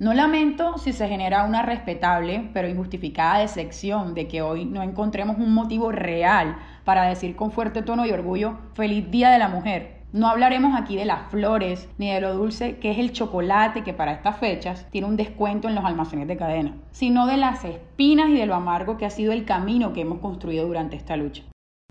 [0.00, 5.36] No lamento si se genera una respetable pero injustificada decepción de que hoy no encontremos
[5.36, 10.00] un motivo real para decir con fuerte tono y orgullo feliz Día de la Mujer.
[10.14, 13.92] No hablaremos aquí de las flores ni de lo dulce que es el chocolate que
[13.92, 18.30] para estas fechas tiene un descuento en los almacenes de cadena, sino de las espinas
[18.30, 21.42] y de lo amargo que ha sido el camino que hemos construido durante esta lucha.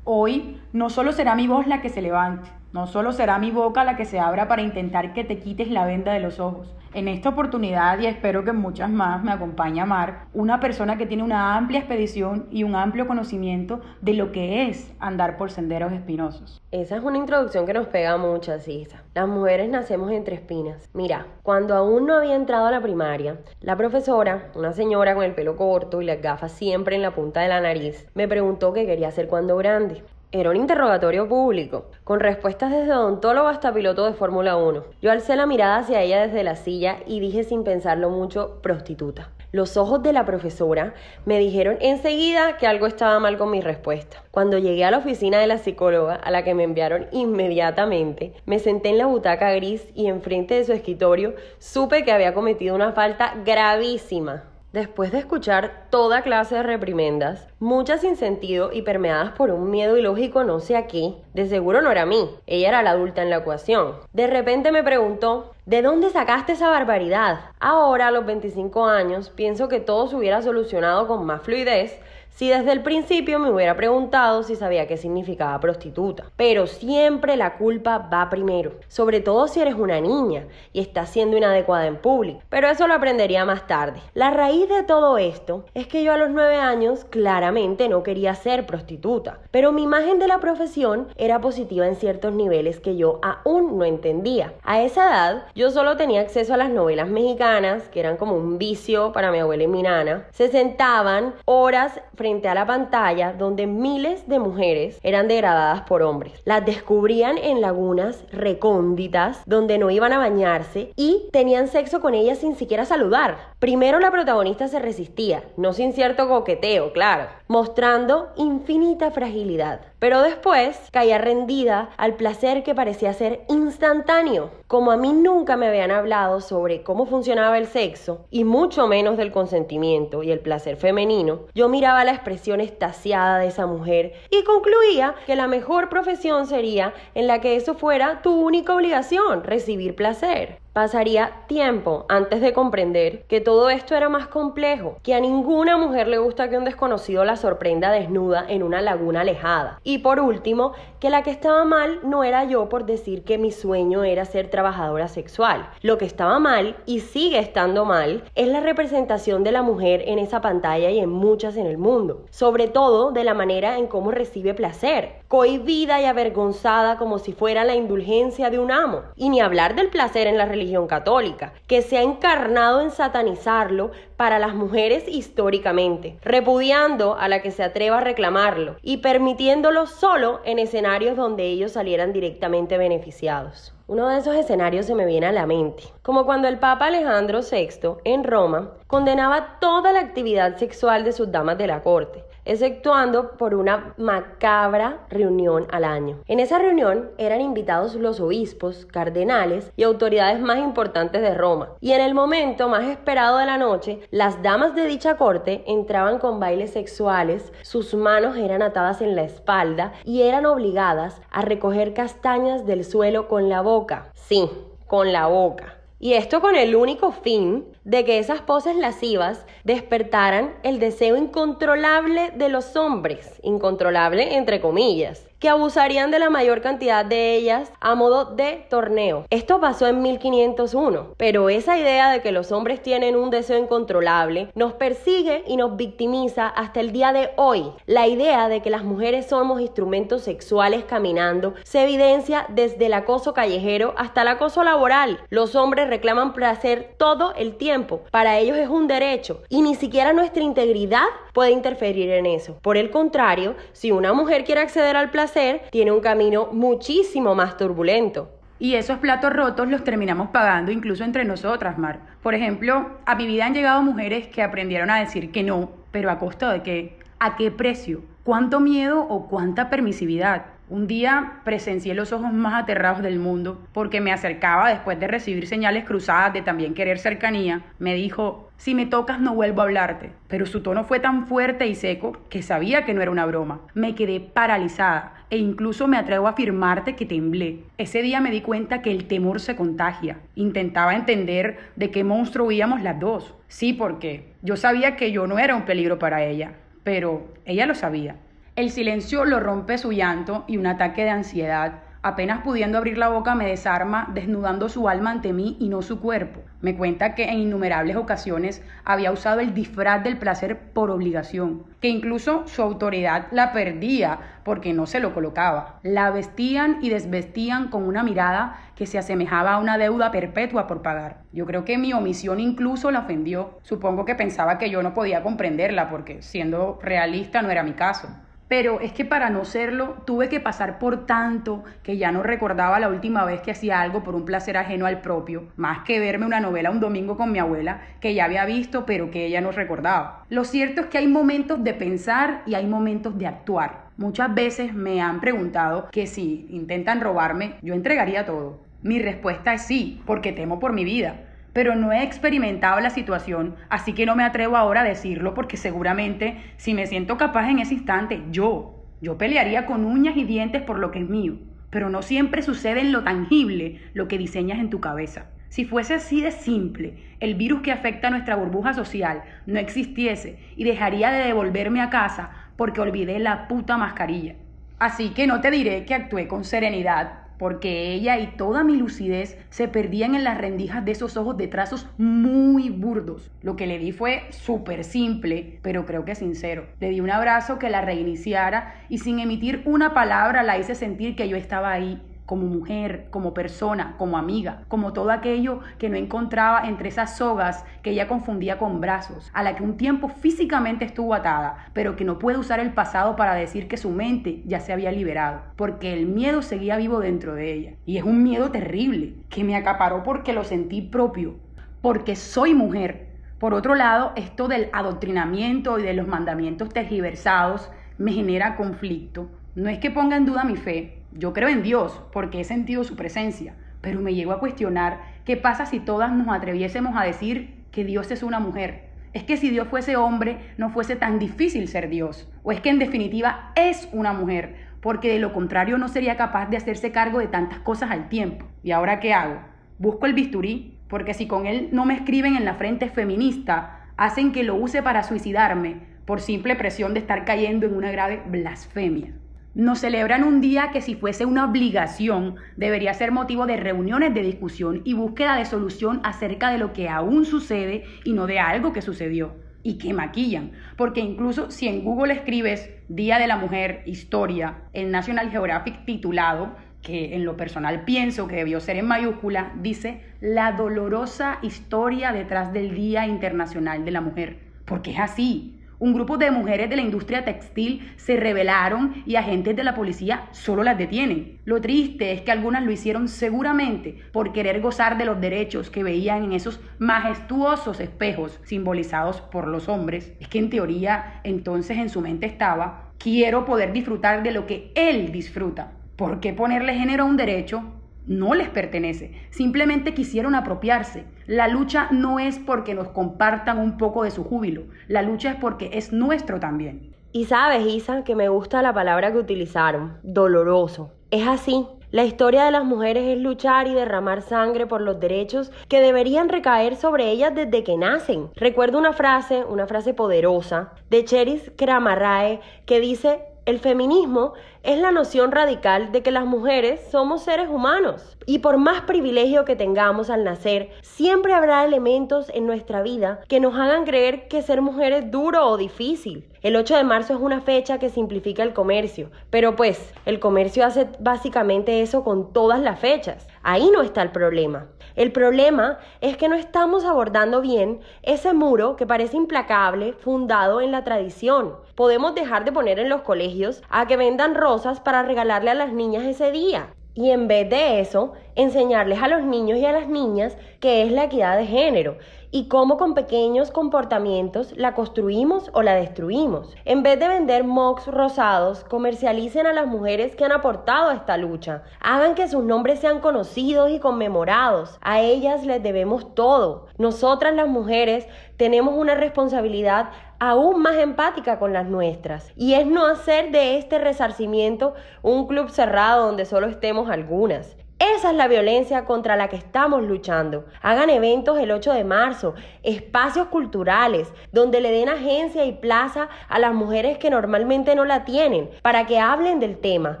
[0.04, 3.84] Hoy no solo será mi voz la que se levante, no solo será mi boca
[3.84, 6.74] la que se abra para intentar que te quites la venda de los ojos.
[6.94, 11.22] En esta oportunidad, y espero que muchas más, me acompaña Mar, una persona que tiene
[11.22, 16.62] una amplia expedición y un amplio conocimiento de lo que es andar por senderos espinosos.
[16.70, 19.02] Esa es una introducción que nos pega mucho, Cisa.
[19.14, 20.88] Las mujeres nacemos entre espinas.
[20.94, 25.34] Mira, cuando aún no había entrado a la primaria, la profesora, una señora con el
[25.34, 28.86] pelo corto y las gafas siempre en la punta de la nariz, me preguntó qué
[28.86, 30.02] quería hacer cuando grande.
[30.30, 34.84] Era un interrogatorio público, con respuestas desde odontólogo hasta piloto de Fórmula 1.
[35.00, 39.30] Yo alcé la mirada hacia ella desde la silla y dije sin pensarlo mucho, prostituta.
[39.52, 40.92] Los ojos de la profesora
[41.24, 44.22] me dijeron enseguida que algo estaba mal con mi respuesta.
[44.30, 48.58] Cuando llegué a la oficina de la psicóloga, a la que me enviaron inmediatamente, me
[48.58, 52.92] senté en la butaca gris y enfrente de su escritorio supe que había cometido una
[52.92, 54.44] falta gravísima.
[54.72, 59.96] Después de escuchar toda clase de reprimendas, muchas sin sentido y permeadas por un miedo
[59.96, 63.30] ilógico no sé a qué, de seguro no era mí, ella era la adulta en
[63.30, 63.94] la ecuación.
[64.12, 67.52] De repente me preguntó, ¿de dónde sacaste esa barbaridad?
[67.60, 71.98] Ahora, a los 25 años, pienso que todo se hubiera solucionado con más fluidez
[72.38, 76.26] si desde el principio me hubiera preguntado si sabía qué significaba prostituta.
[76.36, 81.36] Pero siempre la culpa va primero, sobre todo si eres una niña y estás siendo
[81.36, 82.40] inadecuada en público.
[82.48, 84.00] Pero eso lo aprendería más tarde.
[84.14, 88.36] La raíz de todo esto es que yo a los nueve años claramente no quería
[88.36, 93.18] ser prostituta, pero mi imagen de la profesión era positiva en ciertos niveles que yo
[93.20, 94.54] aún no entendía.
[94.62, 98.58] A esa edad yo solo tenía acceso a las novelas mexicanas, que eran como un
[98.58, 100.28] vicio para mi abuela y mi nana.
[100.30, 106.02] Se sentaban horas frente frente a la pantalla donde miles de mujeres eran degradadas por
[106.02, 106.42] hombres.
[106.44, 112.36] Las descubrían en lagunas recónditas donde no iban a bañarse y tenían sexo con ellas
[112.36, 113.38] sin siquiera saludar.
[113.60, 119.80] Primero la protagonista se resistía, no sin cierto coqueteo, claro, mostrando infinita fragilidad.
[119.98, 124.50] Pero después caía rendida al placer que parecía ser instantáneo.
[124.66, 129.16] Como a mí nunca me habían hablado sobre cómo funcionaba el sexo, y mucho menos
[129.16, 134.44] del consentimiento y el placer femenino, yo miraba la expresión estasiada de esa mujer y
[134.44, 139.94] concluía que la mejor profesión sería en la que eso fuera tu única obligación, recibir
[139.96, 140.58] placer.
[140.78, 146.06] Pasaría tiempo antes de comprender que todo esto era más complejo, que a ninguna mujer
[146.06, 149.80] le gusta que un desconocido la sorprenda desnuda en una laguna alejada.
[149.82, 153.50] Y por último, que la que estaba mal no era yo por decir que mi
[153.50, 155.68] sueño era ser trabajadora sexual.
[155.82, 160.20] Lo que estaba mal y sigue estando mal es la representación de la mujer en
[160.20, 164.12] esa pantalla y en muchas en el mundo, sobre todo de la manera en cómo
[164.12, 169.40] recibe placer, cohibida y avergonzada como si fuera la indulgencia de un amo, y ni
[169.40, 174.54] hablar del placer en la religión católica, que se ha encarnado en satanizarlo para las
[174.54, 181.16] mujeres históricamente, repudiando a la que se atreva a reclamarlo y permitiéndolo solo en escenarios
[181.16, 183.74] donde ellos salieran directamente beneficiados.
[183.86, 187.40] Uno de esos escenarios se me viene a la mente, como cuando el Papa Alejandro
[187.40, 193.36] VI en Roma condenaba toda la actividad sexual de sus damas de la corte, exceptuando
[193.36, 196.18] por una macabra reunión al año.
[196.26, 201.92] En esa reunión eran invitados los obispos, cardenales y autoridades más importantes de Roma, y
[201.92, 206.40] en el momento más esperado de la noche, las damas de dicha corte entraban con
[206.40, 212.64] bailes sexuales, sus manos eran atadas en la espalda y eran obligadas a recoger castañas
[212.64, 214.10] del suelo con la boca.
[214.14, 214.50] Sí,
[214.86, 215.74] con la boca.
[216.00, 222.32] Y esto con el único fin de que esas poses lascivas despertaran el deseo incontrolable
[222.34, 227.94] de los hombres, incontrolable entre comillas, que abusarían de la mayor cantidad de ellas a
[227.94, 229.24] modo de torneo.
[229.30, 234.50] Esto pasó en 1501, pero esa idea de que los hombres tienen un deseo incontrolable
[234.54, 237.70] nos persigue y nos victimiza hasta el día de hoy.
[237.86, 243.32] La idea de que las mujeres somos instrumentos sexuales caminando se evidencia desde el acoso
[243.34, 245.20] callejero hasta el acoso laboral.
[245.30, 248.00] Los hombres reclaman placer todo el tiempo.
[248.10, 252.58] Para ellos es un derecho y ni siquiera nuestra integridad puede interferir en eso.
[252.62, 255.27] Por el contrario, si una mujer quiere acceder al placer,
[255.70, 258.30] tiene un camino muchísimo más turbulento.
[258.58, 262.00] Y esos platos rotos los terminamos pagando incluso entre nosotras, Mar.
[262.22, 266.10] Por ejemplo, a mi vida han llegado mujeres que aprendieron a decir que no, pero
[266.10, 270.46] a costa de qué, a qué precio, cuánto miedo o cuánta permisividad.
[270.70, 275.46] Un día presencié los ojos más aterrados del mundo porque me acercaba después de recibir
[275.46, 277.62] señales cruzadas de también querer cercanía.
[277.78, 280.10] Me dijo, si me tocas no vuelvo a hablarte.
[280.26, 283.60] Pero su tono fue tan fuerte y seco que sabía que no era una broma.
[283.72, 287.60] Me quedé paralizada e incluso me atrevo a afirmarte que temblé.
[287.78, 290.18] Ese día me di cuenta que el temor se contagia.
[290.34, 293.34] Intentaba entender de qué monstruo huíamos las dos.
[293.46, 296.52] Sí, porque yo sabía que yo no era un peligro para ella,
[296.82, 298.16] pero ella lo sabía.
[298.56, 301.82] El silencio lo rompe su llanto y un ataque de ansiedad.
[302.02, 306.00] Apenas pudiendo abrir la boca me desarma, desnudando su alma ante mí y no su
[306.00, 306.40] cuerpo.
[306.60, 311.88] Me cuenta que en innumerables ocasiones había usado el disfraz del placer por obligación, que
[311.88, 315.80] incluso su autoridad la perdía porque no se lo colocaba.
[315.82, 320.82] La vestían y desvestían con una mirada que se asemejaba a una deuda perpetua por
[320.82, 321.22] pagar.
[321.32, 323.58] Yo creo que mi omisión incluso la ofendió.
[323.62, 328.08] Supongo que pensaba que yo no podía comprenderla porque siendo realista no era mi caso.
[328.48, 332.80] Pero es que para no serlo tuve que pasar por tanto que ya no recordaba
[332.80, 336.26] la última vez que hacía algo por un placer ajeno al propio, más que verme
[336.26, 339.52] una novela un domingo con mi abuela que ya había visto pero que ella no
[339.52, 340.24] recordaba.
[340.30, 343.88] Lo cierto es que hay momentos de pensar y hay momentos de actuar.
[343.98, 348.60] Muchas veces me han preguntado que si intentan robarme, yo entregaría todo.
[348.80, 351.27] Mi respuesta es sí, porque temo por mi vida
[351.58, 355.56] pero no he experimentado la situación, así que no me atrevo ahora a decirlo porque
[355.56, 360.62] seguramente si me siento capaz en ese instante, yo, yo pelearía con uñas y dientes
[360.62, 361.34] por lo que es mío,
[361.68, 365.30] pero no siempre sucede en lo tangible lo que diseñas en tu cabeza.
[365.48, 370.38] Si fuese así de simple, el virus que afecta a nuestra burbuja social no existiese
[370.54, 374.36] y dejaría de devolverme a casa porque olvidé la puta mascarilla.
[374.78, 379.38] Así que no te diré que actué con serenidad, porque ella y toda mi lucidez
[379.50, 383.30] se perdían en las rendijas de esos ojos de trazos muy burdos.
[383.42, 386.66] Lo que le di fue súper simple, pero creo que sincero.
[386.80, 391.16] Le di un abrazo que la reiniciara y sin emitir una palabra la hice sentir
[391.16, 395.96] que yo estaba ahí como mujer, como persona, como amiga, como todo aquello que no
[395.96, 400.84] encontraba entre esas sogas que ella confundía con brazos, a la que un tiempo físicamente
[400.84, 404.60] estuvo atada, pero que no puede usar el pasado para decir que su mente ya
[404.60, 407.72] se había liberado, porque el miedo seguía vivo dentro de ella.
[407.86, 411.36] Y es un miedo terrible, que me acaparó porque lo sentí propio,
[411.80, 413.08] porque soy mujer.
[413.38, 419.30] Por otro lado, esto del adoctrinamiento y de los mandamientos tergiversados me genera conflicto.
[419.54, 422.84] No es que ponga en duda mi fe, yo creo en Dios porque he sentido
[422.84, 427.64] su presencia, pero me llego a cuestionar qué pasa si todas nos atreviésemos a decir
[427.70, 428.88] que Dios es una mujer.
[429.12, 432.30] Es que si Dios fuese hombre, no fuese tan difícil ser Dios.
[432.42, 436.46] O es que en definitiva es una mujer, porque de lo contrario no sería capaz
[436.46, 438.46] de hacerse cargo de tantas cosas al tiempo.
[438.62, 439.40] ¿Y ahora qué hago?
[439.78, 444.32] Busco el bisturí, porque si con él no me escriben en la frente feminista, hacen
[444.32, 449.12] que lo use para suicidarme por simple presión de estar cayendo en una grave blasfemia.
[449.58, 454.22] Nos celebran un día que si fuese una obligación debería ser motivo de reuniones de
[454.22, 458.72] discusión y búsqueda de solución acerca de lo que aún sucede y no de algo
[458.72, 459.34] que sucedió
[459.64, 460.52] y que maquillan.
[460.76, 466.54] Porque incluso si en Google escribes Día de la Mujer, Historia, el National Geographic titulado,
[466.80, 472.52] que en lo personal pienso que debió ser en mayúscula, dice la dolorosa historia detrás
[472.52, 474.38] del Día Internacional de la Mujer.
[474.64, 479.54] Porque es así, un grupo de mujeres de la industria textil se rebelaron y agentes
[479.54, 481.38] de la policía solo las detienen.
[481.44, 485.82] Lo triste es que algunas lo hicieron seguramente por querer gozar de los derechos que
[485.82, 490.12] veían en esos majestuosos espejos simbolizados por los hombres.
[490.20, 494.72] Es que en teoría entonces en su mente estaba, quiero poder disfrutar de lo que
[494.74, 495.72] él disfruta.
[495.96, 497.77] ¿Por qué ponerle género a un derecho
[498.08, 501.04] no les pertenece, simplemente quisieron apropiarse.
[501.26, 505.36] La lucha no es porque nos compartan un poco de su júbilo, la lucha es
[505.36, 506.94] porque es nuestro también.
[507.12, 510.90] Y sabes, Isa, que me gusta la palabra que utilizaron, doloroso.
[511.10, 511.66] Es así.
[511.90, 516.28] La historia de las mujeres es luchar y derramar sangre por los derechos que deberían
[516.28, 518.28] recaer sobre ellas desde que nacen.
[518.36, 524.34] Recuerdo una frase, una frase poderosa, de Cheris Kramarrae que dice, el feminismo
[524.68, 529.46] es la noción radical de que las mujeres somos seres humanos y por más privilegio
[529.46, 534.42] que tengamos al nacer, siempre habrá elementos en nuestra vida que nos hagan creer que
[534.42, 536.28] ser mujer es duro o difícil.
[536.42, 540.66] El 8 de marzo es una fecha que simplifica el comercio, pero pues el comercio
[540.66, 543.26] hace básicamente eso con todas las fechas.
[543.42, 544.66] Ahí no está el problema.
[544.94, 550.70] El problema es que no estamos abordando bien ese muro que parece implacable fundado en
[550.70, 551.54] la tradición.
[551.74, 555.72] Podemos dejar de poner en los colegios a que vendan rosas para regalarle a las
[555.72, 556.74] niñas ese día.
[556.98, 560.90] Y en vez de eso, enseñarles a los niños y a las niñas qué es
[560.90, 561.96] la equidad de género
[562.32, 566.56] y cómo con pequeños comportamientos la construimos o la destruimos.
[566.64, 571.16] En vez de vender mocks rosados, comercialicen a las mujeres que han aportado a esta
[571.16, 571.62] lucha.
[571.80, 574.76] Hagan que sus nombres sean conocidos y conmemorados.
[574.80, 576.66] A ellas les debemos todo.
[576.78, 582.32] Nosotras las mujeres tenemos una responsabilidad aún más empática con las nuestras.
[582.36, 587.56] Y es no hacer de este resarcimiento un club cerrado donde solo estemos algunas.
[587.78, 590.46] Esa es la violencia contra la que estamos luchando.
[590.62, 592.34] Hagan eventos el 8 de marzo,
[592.64, 598.04] espacios culturales, donde le den agencia y plaza a las mujeres que normalmente no la
[598.04, 600.00] tienen, para que hablen del tema.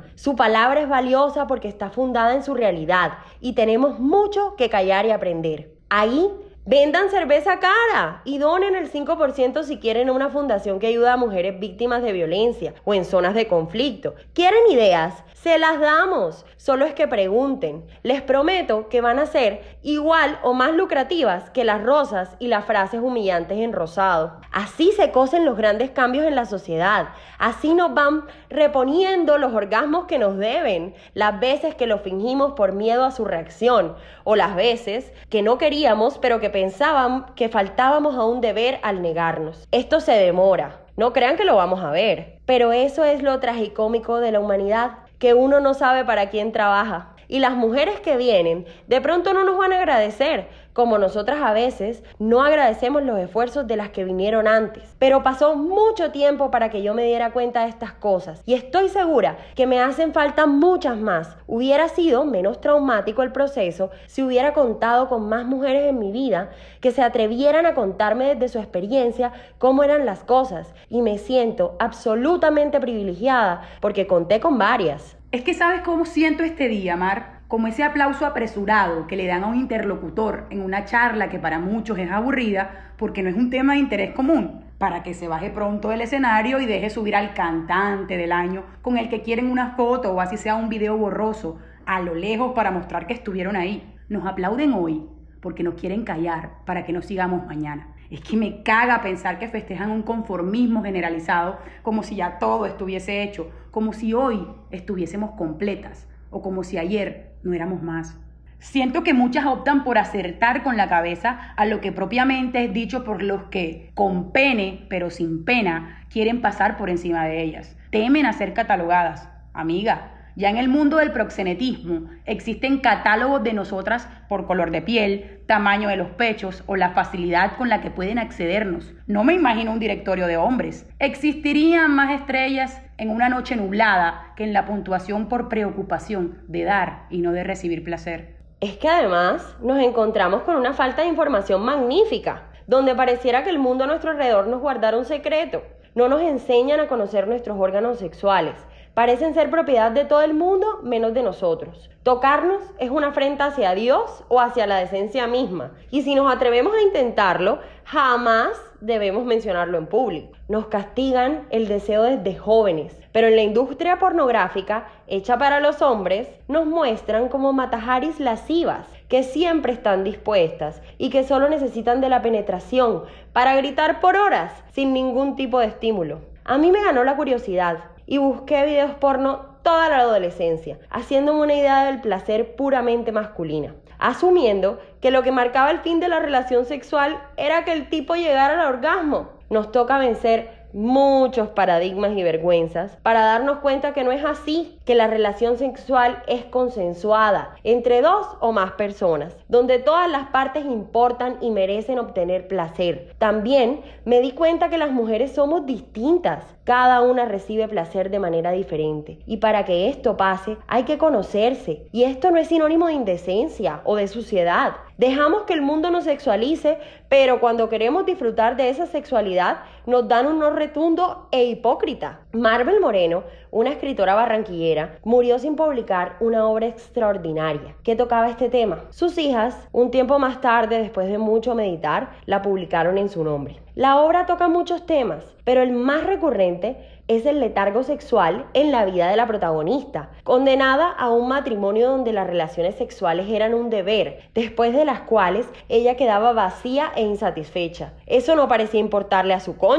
[0.16, 5.06] Su palabra es valiosa porque está fundada en su realidad y tenemos mucho que callar
[5.06, 5.70] y aprender.
[5.88, 6.32] Ahí
[6.70, 11.58] Vendan cerveza cara y donen el 5% si quieren una fundación que ayuda a mujeres
[11.58, 14.14] víctimas de violencia o en zonas de conflicto.
[14.34, 15.24] ¿Quieren ideas?
[15.32, 17.86] Se las damos, solo es que pregunten.
[18.02, 22.66] Les prometo que van a ser igual o más lucrativas que las rosas y las
[22.66, 24.38] frases humillantes en rosado.
[24.52, 27.08] Así se cosen los grandes cambios en la sociedad.
[27.38, 32.72] Así nos van reponiendo los orgasmos que nos deben, las veces que lo fingimos por
[32.72, 38.16] miedo a su reacción o las veces que no queríamos pero que pensaban que faltábamos
[38.16, 39.66] a un deber al negarnos.
[39.72, 40.80] Esto se demora.
[40.96, 42.38] No crean que lo vamos a ver.
[42.44, 47.14] Pero eso es lo tragicómico de la humanidad que uno no sabe para quién trabaja.
[47.28, 51.52] Y las mujeres que vienen de pronto no nos van a agradecer, como nosotras a
[51.52, 54.94] veces no agradecemos los esfuerzos de las que vinieron antes.
[55.00, 58.88] Pero pasó mucho tiempo para que yo me diera cuenta de estas cosas y estoy
[58.88, 61.36] segura que me hacen falta muchas más.
[61.48, 66.50] Hubiera sido menos traumático el proceso si hubiera contado con más mujeres en mi vida
[66.80, 71.74] que se atrevieran a contarme desde su experiencia cómo eran las cosas y me siento
[71.80, 75.16] absolutamente privilegiada porque conté con varias.
[75.32, 79.42] Es que sabes cómo siento este día, Mar, como ese aplauso apresurado que le dan
[79.42, 83.48] a un interlocutor en una charla que para muchos es aburrida porque no es un
[83.48, 87.32] tema de interés común, para que se baje pronto del escenario y deje subir al
[87.32, 91.58] cantante del año con el que quieren una foto o así sea un video borroso
[91.86, 93.94] a lo lejos para mostrar que estuvieron ahí.
[94.10, 95.06] Nos aplauden hoy
[95.40, 97.94] porque nos quieren callar para que no sigamos mañana.
[98.10, 103.22] Es que me caga pensar que festejan un conformismo generalizado como si ya todo estuviese
[103.22, 108.18] hecho, como si hoy estuviésemos completas o como si ayer no éramos más.
[108.58, 113.04] Siento que muchas optan por acertar con la cabeza a lo que propiamente es dicho
[113.04, 117.76] por los que, con pene pero sin pena, quieren pasar por encima de ellas.
[117.90, 119.28] Temen a ser catalogadas.
[119.52, 125.40] Amiga, ya en el mundo del proxenetismo existen catálogos de nosotras por color de piel,
[125.48, 128.94] tamaño de los pechos o la facilidad con la que pueden accedernos.
[129.08, 130.88] No me imagino un directorio de hombres.
[131.00, 137.06] Existirían más estrellas en una noche nublada que en la puntuación por preocupación de dar
[137.10, 138.36] y no de recibir placer.
[138.60, 143.58] Es que además nos encontramos con una falta de información magnífica, donde pareciera que el
[143.58, 145.64] mundo a nuestro alrededor nos guardara un secreto.
[145.96, 148.54] No nos enseñan a conocer nuestros órganos sexuales,
[148.98, 151.88] parecen ser propiedad de todo el mundo menos de nosotros.
[152.02, 155.70] Tocarnos es una afrenta hacia Dios o hacia la decencia misma.
[155.92, 160.32] Y si nos atrevemos a intentarlo, jamás debemos mencionarlo en público.
[160.48, 166.28] Nos castigan el deseo desde jóvenes, pero en la industria pornográfica, hecha para los hombres,
[166.48, 172.20] nos muestran como matajaris lascivas, que siempre están dispuestas y que solo necesitan de la
[172.20, 176.18] penetración para gritar por horas sin ningún tipo de estímulo.
[176.44, 177.78] A mí me ganó la curiosidad
[178.08, 184.80] y busqué videos porno toda la adolescencia, haciéndome una idea del placer puramente masculina, asumiendo
[185.02, 188.54] que lo que marcaba el fin de la relación sexual era que el tipo llegara
[188.54, 189.28] al orgasmo.
[189.50, 194.94] Nos toca vencer muchos paradigmas y vergüenzas para darnos cuenta que no es así, que
[194.94, 201.38] la relación sexual es consensuada entre dos o más personas, donde todas las partes importan
[201.40, 203.14] y merecen obtener placer.
[203.18, 208.52] También me di cuenta que las mujeres somos distintas, cada una recibe placer de manera
[208.52, 212.92] diferente y para que esto pase hay que conocerse y esto no es sinónimo de
[212.92, 214.76] indecencia o de suciedad.
[214.98, 220.26] Dejamos que el mundo nos sexualice, pero cuando queremos disfrutar de esa sexualidad nos dan
[220.26, 222.20] un no retundo e hipócrita.
[222.32, 228.84] Marvel Moreno, una escritora barranquillera, murió sin publicar una obra extraordinaria que tocaba este tema.
[228.90, 233.62] Sus hijas, un tiempo más tarde, después de mucho meditar, la publicaron en su nombre.
[233.74, 236.76] La obra toca muchos temas, pero el más recurrente
[237.06, 242.12] es el letargo sexual en la vida de la protagonista, condenada a un matrimonio donde
[242.12, 247.94] las relaciones sexuales eran un deber, después de las cuales ella quedaba vacía e insatisfecha.
[248.06, 249.77] Eso no parecía importarle a su cónyuge,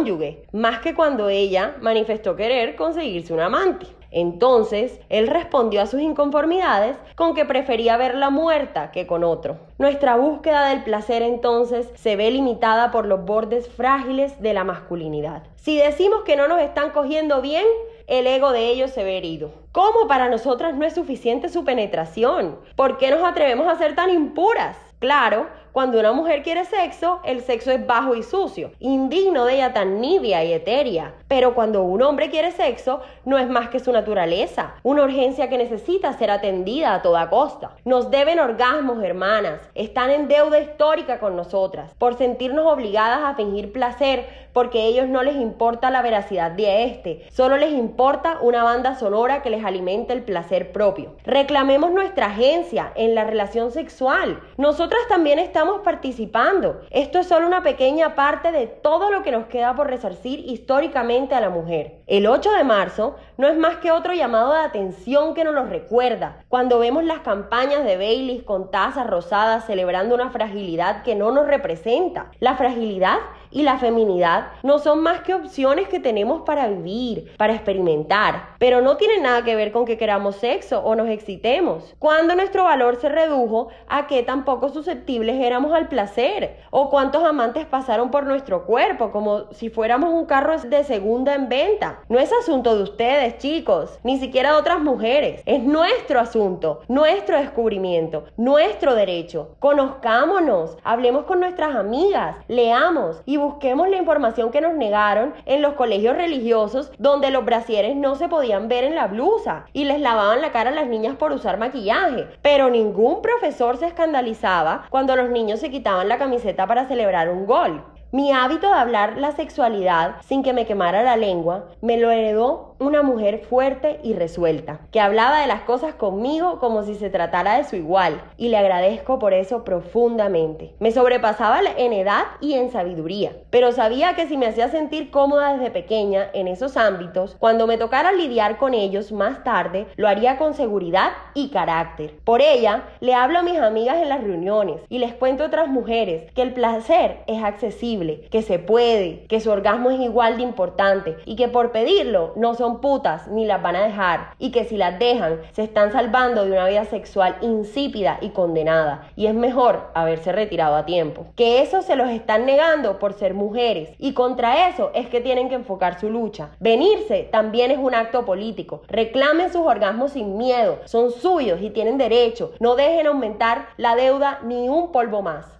[0.54, 3.86] más que cuando ella manifestó querer conseguirse un amante.
[4.12, 9.58] Entonces, él respondió a sus inconformidades con que prefería verla muerta que con otro.
[9.78, 15.44] Nuestra búsqueda del placer entonces se ve limitada por los bordes frágiles de la masculinidad.
[15.58, 17.66] Si decimos que no nos están cogiendo bien,
[18.08, 19.52] el ego de ellos se ve herido.
[19.72, 22.58] ¿Cómo para nosotras no es suficiente su penetración?
[22.76, 24.76] ¿Por qué nos atrevemos a ser tan impuras?
[24.98, 29.74] Claro, cuando una mujer quiere sexo, el sexo es bajo y sucio, indigno de ella
[29.74, 31.14] tan nibia y etérea.
[31.28, 35.58] Pero cuando un hombre quiere sexo, no es más que su naturaleza, una urgencia que
[35.58, 37.72] necesita ser atendida a toda costa.
[37.86, 43.72] Nos deben orgasmos, hermanas, están en deuda histórica con nosotras, por sentirnos obligadas a fingir
[43.72, 48.64] placer, porque a ellos no les importa la veracidad de este, solo les importa una
[48.64, 51.16] banda sonora que les alimente el placer propio.
[51.24, 54.42] Reclamemos nuestra agencia en la relación sexual.
[54.58, 56.82] Nosotras también estamos participando.
[56.90, 61.36] Esto es solo una pequeña parte de todo lo que nos queda por resarcir históricamente
[61.36, 62.02] a la mujer.
[62.08, 65.66] El 8 de marzo no es más que otro llamado de atención que nos lo
[65.66, 66.44] recuerda.
[66.48, 71.48] Cuando vemos las campañas de Baileys con tazas rosadas celebrando una fragilidad que no nos
[71.48, 72.32] representa.
[72.40, 73.18] La fragilidad
[73.52, 78.82] y la feminidad no son más que opciones que tenemos para vivir, para experimentar, pero
[78.82, 81.96] no tienen nada que ver con que queramos sexo o nos excitemos.
[82.00, 87.66] Cuando nuestro valor se redujo a que tampoco susceptibles éramos al placer, o cuántos amantes
[87.66, 92.00] pasaron por nuestro cuerpo como si fuéramos un carro de segunda en venta.
[92.10, 95.42] No es asunto de ustedes, chicos, ni siquiera de otras mujeres.
[95.46, 99.56] Es nuestro asunto, nuestro descubrimiento, nuestro derecho.
[99.60, 105.74] Conozcámonos, hablemos con nuestras amigas, leamos y busquemos la información que nos negaron en los
[105.74, 110.42] colegios religiosos donde los brasieres no se podían ver en la blusa y les lavaban
[110.42, 112.28] la cara a las niñas por usar maquillaje.
[112.42, 117.46] Pero ningún profesor se escandalizaba cuando los niños se quitaban la camiseta para celebrar un
[117.46, 117.84] gol.
[118.12, 122.69] Mi hábito de hablar la sexualidad sin que me quemara la lengua me lo heredó
[122.80, 127.58] una mujer fuerte y resuelta, que hablaba de las cosas conmigo como si se tratara
[127.58, 130.74] de su igual, y le agradezco por eso profundamente.
[130.80, 135.54] Me sobrepasaba en edad y en sabiduría, pero sabía que si me hacía sentir cómoda
[135.54, 140.38] desde pequeña en esos ámbitos, cuando me tocara lidiar con ellos más tarde, lo haría
[140.38, 142.16] con seguridad y carácter.
[142.24, 145.68] Por ella, le hablo a mis amigas en las reuniones y les cuento a otras
[145.68, 150.44] mujeres que el placer es accesible, que se puede, que su orgasmo es igual de
[150.44, 154.78] importante y que por pedirlo no putas ni las van a dejar y que si
[154.78, 159.90] las dejan se están salvando de una vida sexual insípida y condenada y es mejor
[159.94, 161.26] haberse retirado a tiempo.
[161.36, 165.50] Que eso se los están negando por ser mujeres y contra eso es que tienen
[165.50, 166.50] que enfocar su lucha.
[166.60, 168.82] Venirse también es un acto político.
[168.88, 172.52] Reclamen sus orgasmos sin miedo, son suyos y tienen derecho.
[172.60, 175.59] No dejen aumentar la deuda ni un polvo más.